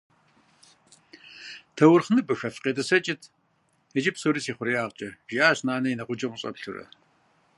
«Таурыхъныбэхэ, 1.75 2.49
фӏыкъетӏысӏэкӏыт 2.53 3.21
иджы 3.97 4.11
псори 4.15 4.41
си 4.45 4.51
хъуреягъкӏэ»,- 4.55 5.17
жиӏащ 5.29 5.59
нэнэ 5.67 5.89
и 5.91 5.97
нэгъуджэм 5.97 6.31
къыщӏэплъурэ. 6.31 6.85